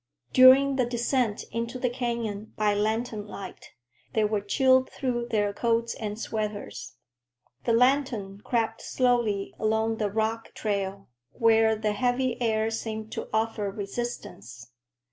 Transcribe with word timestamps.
During 0.33 0.77
the 0.77 0.85
descent 0.87 1.43
into 1.51 1.77
the 1.77 1.87
canyon 1.87 2.53
by 2.55 2.73
lantern 2.73 3.27
light, 3.27 3.73
they 4.13 4.23
were 4.23 4.41
chilled 4.41 4.89
through 4.89 5.27
their 5.29 5.53
coats 5.53 5.93
and 5.93 6.19
sweaters. 6.19 6.95
The 7.65 7.73
lantern 7.73 8.41
crept 8.43 8.81
slowly 8.81 9.53
along 9.59 9.97
the 9.97 10.09
rock 10.09 10.55
trail, 10.55 11.07
where 11.33 11.75
the 11.75 11.93
heavy 11.93 12.41
air 12.41 12.71
seemed 12.71 13.11
to 13.11 13.29
offer 13.31 13.69
resistance. 13.69 14.71